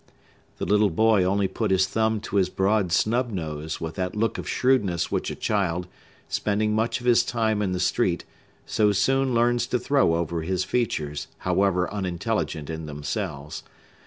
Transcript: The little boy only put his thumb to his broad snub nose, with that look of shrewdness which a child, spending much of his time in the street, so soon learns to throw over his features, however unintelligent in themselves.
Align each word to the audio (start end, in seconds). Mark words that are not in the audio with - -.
The 0.57 0.65
little 0.65 0.89
boy 0.89 1.23
only 1.23 1.47
put 1.47 1.69
his 1.69 1.85
thumb 1.85 2.21
to 2.21 2.37
his 2.37 2.49
broad 2.49 2.91
snub 2.91 3.29
nose, 3.29 3.79
with 3.79 3.93
that 3.97 4.15
look 4.15 4.39
of 4.39 4.49
shrewdness 4.49 5.11
which 5.11 5.29
a 5.29 5.35
child, 5.35 5.85
spending 6.27 6.73
much 6.73 7.01
of 7.01 7.05
his 7.05 7.21
time 7.23 7.61
in 7.61 7.71
the 7.71 7.79
street, 7.79 8.25
so 8.65 8.93
soon 8.93 9.35
learns 9.35 9.67
to 9.67 9.77
throw 9.77 10.15
over 10.15 10.41
his 10.41 10.63
features, 10.63 11.27
however 11.45 11.87
unintelligent 11.93 12.67
in 12.67 12.87
themselves. 12.87 13.61